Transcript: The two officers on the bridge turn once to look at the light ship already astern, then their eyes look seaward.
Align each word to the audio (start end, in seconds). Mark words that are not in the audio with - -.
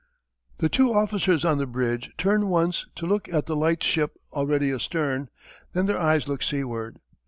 The 0.57 0.67
two 0.67 0.91
officers 0.95 1.45
on 1.45 1.59
the 1.59 1.67
bridge 1.67 2.09
turn 2.17 2.47
once 2.47 2.87
to 2.95 3.05
look 3.05 3.29
at 3.31 3.45
the 3.45 3.55
light 3.55 3.83
ship 3.83 4.17
already 4.33 4.71
astern, 4.71 5.29
then 5.73 5.85
their 5.85 5.99
eyes 5.99 6.27
look 6.27 6.41
seaward. 6.41 6.97